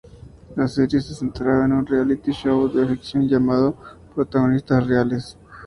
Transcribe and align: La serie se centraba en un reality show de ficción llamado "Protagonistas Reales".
La 0.55 0.67
serie 0.67 0.99
se 0.99 1.13
centraba 1.13 1.65
en 1.65 1.73
un 1.73 1.85
reality 1.85 2.31
show 2.31 2.67
de 2.67 2.87
ficción 2.87 3.27
llamado 3.29 3.75
"Protagonistas 4.15 4.87
Reales". 4.87 5.37